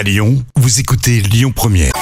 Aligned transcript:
À 0.00 0.02
Lyon, 0.02 0.42
vous 0.56 0.80
écoutez 0.80 1.20
Lyon 1.20 1.52
Première. 1.54 1.92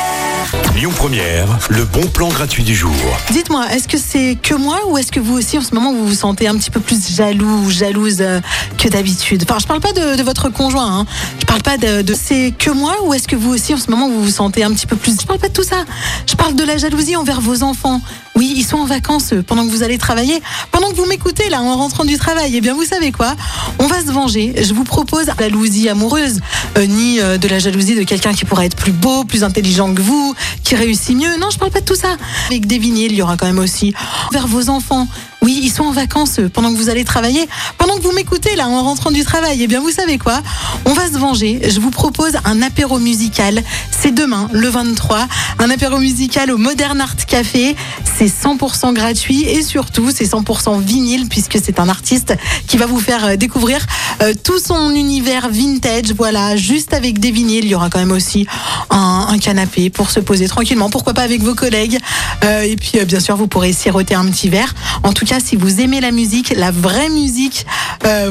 Lyon 0.76 0.92
Première, 0.94 1.58
le 1.68 1.84
bon 1.84 2.06
plan 2.06 2.28
gratuit 2.28 2.62
du 2.62 2.72
jour. 2.72 2.94
Dites-moi, 3.32 3.72
est-ce 3.72 3.88
que 3.88 3.98
c'est 3.98 4.38
que 4.40 4.54
moi 4.54 4.78
ou 4.86 4.96
est-ce 4.98 5.10
que 5.10 5.18
vous 5.18 5.36
aussi 5.36 5.58
en 5.58 5.62
ce 5.62 5.74
moment 5.74 5.92
vous 5.92 6.06
vous 6.06 6.14
sentez 6.14 6.46
un 6.46 6.56
petit 6.56 6.70
peu 6.70 6.78
plus 6.78 7.16
jaloux 7.16 7.64
ou 7.64 7.70
jalouse 7.70 8.18
euh, 8.20 8.40
que 8.76 8.88
d'habitude? 8.88 9.42
Enfin, 9.42 9.58
je 9.58 9.66
parle 9.66 9.80
pas 9.80 9.90
de, 9.90 10.22
votre 10.22 10.48
conjoint, 10.48 11.00
hein. 11.00 11.06
je 11.40 11.44
parle 11.44 11.62
pas 11.62 11.76
de, 11.76 12.14
c'est 12.14 12.54
que 12.56 12.70
moi 12.70 12.94
ou 13.04 13.14
est-ce 13.14 13.26
que 13.26 13.34
vous 13.34 13.52
aussi 13.52 13.74
en 13.74 13.78
ce 13.78 13.90
moment 13.90 14.08
vous 14.08 14.22
vous 14.22 14.30
sentez 14.30 14.62
un 14.62 14.72
petit 14.72 14.86
peu 14.86 14.94
plus 14.94 15.20
Je 15.20 15.26
parle 15.26 15.40
pas 15.40 15.48
de 15.48 15.52
tout 15.54 15.64
ça. 15.64 15.84
Je 16.28 16.36
parle 16.36 16.54
de 16.54 16.62
la 16.62 16.76
jalousie 16.76 17.16
envers 17.16 17.40
vos 17.40 17.64
enfants. 17.64 18.00
Oui, 18.36 18.54
ils 18.56 18.64
sont 18.64 18.76
en 18.76 18.86
vacances 18.86 19.32
euh, 19.32 19.42
pendant 19.42 19.66
que 19.66 19.72
vous 19.72 19.82
allez 19.82 19.98
travailler, 19.98 20.40
pendant 20.70 20.90
que 20.90 20.94
vous 20.94 21.06
m'écoutez 21.06 21.48
là 21.48 21.60
en 21.60 21.76
rentrant 21.76 22.04
du 22.04 22.16
travail. 22.16 22.52
Eh 22.54 22.60
bien, 22.60 22.74
vous 22.74 22.84
savez 22.84 23.10
quoi? 23.10 23.34
On 23.78 23.86
va 23.86 24.00
se 24.00 24.10
venger. 24.10 24.54
Je 24.60 24.74
vous 24.74 24.84
propose 24.84 25.26
la 25.26 25.34
jalousie 25.38 25.88
amoureuse, 25.88 26.40
euh, 26.76 26.86
ni 26.86 27.20
euh, 27.20 27.38
de 27.38 27.48
la 27.48 27.58
jalousie 27.58 27.94
de 27.94 28.02
quelqu'un 28.02 28.32
qui 28.32 28.44
pourrait 28.44 28.66
être 28.66 28.76
plus 28.76 28.92
beau, 28.92 29.24
plus 29.24 29.44
intelligent 29.44 29.94
que 29.94 30.02
vous, 30.02 30.34
qui 30.64 30.74
réussit 30.74 31.16
mieux. 31.16 31.36
Non, 31.38 31.50
je 31.50 31.58
parle 31.58 31.70
pas 31.70 31.80
de 31.80 31.84
tout 31.84 31.94
ça. 31.94 32.16
Avec 32.48 32.66
des 32.66 32.78
vinyles, 32.78 33.12
il 33.12 33.18
y 33.18 33.22
aura 33.22 33.36
quand 33.36 33.46
même 33.46 33.58
aussi 33.58 33.94
vers 34.32 34.46
vos 34.46 34.68
enfants. 34.68 35.06
Oui, 35.40 35.60
ils 35.62 35.70
sont 35.70 35.84
en 35.84 35.92
vacances 35.92 36.40
euh, 36.40 36.48
pendant 36.48 36.72
que 36.72 36.76
vous 36.76 36.88
allez 36.88 37.04
travailler, 37.04 37.48
pendant 37.78 37.96
que 37.96 38.02
vous 38.02 38.12
m'écoutez 38.12 38.56
là 38.56 38.68
en 38.68 38.82
rentrant 38.82 39.12
du 39.12 39.22
travail. 39.22 39.62
Eh 39.62 39.66
bien, 39.68 39.80
vous 39.80 39.90
savez 39.90 40.18
quoi? 40.18 40.42
On 40.84 40.92
va 40.92 41.06
se 41.06 41.16
venger. 41.16 41.60
Je 41.70 41.78
vous 41.78 41.90
propose 41.90 42.32
un 42.44 42.60
apéro 42.62 42.98
musical. 42.98 43.62
C'est 43.90 44.12
demain, 44.12 44.48
le 44.52 44.68
23, 44.68 45.26
un 45.60 45.70
apéro 45.70 45.98
musical 45.98 46.50
au 46.50 46.58
Modern 46.58 47.00
Art 47.00 47.16
Café. 47.26 47.76
C'est 48.18 48.26
100% 48.26 48.94
gratuit 48.94 49.44
et 49.44 49.62
surtout 49.62 50.10
c'est 50.12 50.24
100% 50.24 50.82
vinyle 50.82 51.28
puisque 51.28 51.56
c'est 51.62 51.78
un 51.78 51.88
artiste 51.88 52.34
qui 52.66 52.76
va 52.76 52.86
vous 52.86 52.98
faire 52.98 53.24
euh, 53.24 53.36
découvrir 53.36 53.86
euh, 54.22 54.34
tout 54.42 54.58
son 54.58 54.90
univers 54.90 55.48
vintage. 55.48 56.12
Voilà, 56.16 56.56
juste 56.56 56.94
avec 56.94 57.20
des 57.20 57.30
vinyles, 57.30 57.64
il 57.64 57.70
y 57.70 57.74
aura 57.76 57.90
quand 57.90 58.00
même 58.00 58.10
aussi 58.10 58.48
un, 58.90 59.38
canapé 59.40 59.88
pour 59.88 60.10
se 60.10 60.18
poser 60.18 60.48
tranquillement. 60.48 60.90
Pourquoi 60.90 61.14
pas 61.14 61.22
avec 61.22 61.42
vos 61.42 61.54
collègues? 61.54 61.96
Euh, 62.42 62.62
Et 62.62 62.74
puis 62.74 62.98
euh, 62.98 63.04
bien 63.04 63.20
sûr, 63.20 63.36
vous 63.36 63.46
pourrez 63.46 63.72
siroter 63.72 64.16
un 64.16 64.26
petit 64.26 64.48
verre. 64.48 64.74
En 65.04 65.12
tout 65.12 65.24
cas, 65.24 65.38
si 65.38 65.54
vous 65.54 65.80
aimez 65.80 66.00
la 66.00 66.10
musique, 66.10 66.52
la 66.56 66.72
vraie 66.72 67.10
musique, 67.10 67.66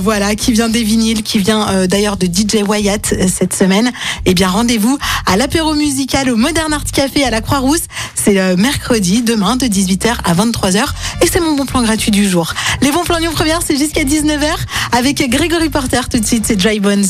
voilà, 0.01 0.35
qui 0.35 0.51
vient 0.51 0.69
des 0.69 0.83
vinyles, 0.83 1.23
qui 1.23 1.37
vient 1.37 1.87
d'ailleurs 1.87 2.17
de 2.17 2.25
DJ 2.25 2.67
Wyatt 2.67 3.13
cette 3.29 3.55
semaine, 3.55 3.91
eh 4.25 4.33
bien 4.33 4.47
rendez-vous 4.47 4.97
à 5.25 5.37
l'apéro 5.37 5.75
musical 5.75 6.29
au 6.29 6.35
Modern 6.35 6.73
Art 6.73 6.83
Café 6.85 7.23
à 7.23 7.29
la 7.29 7.41
Croix-Rousse. 7.41 7.83
C'est 8.27 8.57
mercredi, 8.57 9.21
demain, 9.21 9.55
de 9.55 9.67
18h 9.67 10.17
à 10.25 10.33
23h. 10.33 10.83
Et 11.21 11.27
c'est 11.27 11.39
mon 11.39 11.55
bon 11.55 11.65
plan 11.65 11.81
gratuit 11.81 12.11
du 12.11 12.27
jour. 12.27 12.53
Les 12.81 12.91
bons 12.91 13.05
plans 13.05 13.19
Lyon 13.19 13.31
Première, 13.33 13.61
c'est 13.65 13.77
jusqu'à 13.77 14.03
19h 14.03 14.53
avec 14.91 15.29
Grégory 15.29 15.69
Porter 15.69 16.01
tout 16.11 16.19
de 16.19 16.25
suite, 16.25 16.43
c'est 16.45 16.57
Dry 16.57 16.81
Bones. 16.81 17.05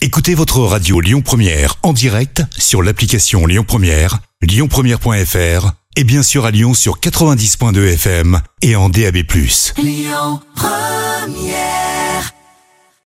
Écoutez 0.00 0.34
votre 0.34 0.58
radio 0.58 1.00
Lyon 1.00 1.22
Première 1.22 1.76
en 1.84 1.92
direct 1.92 2.42
sur 2.58 2.82
l'application 2.82 3.46
Lyon 3.46 3.64
Première, 3.64 4.18
lyonpremière.fr 4.42 5.70
et 5.94 6.02
bien 6.02 6.24
sûr 6.24 6.46
à 6.46 6.50
Lyon 6.50 6.74
sur 6.74 6.98
90.2 6.98 7.92
FM 7.92 8.40
et 8.62 8.74
en 8.74 8.88
DAB+. 8.88 9.18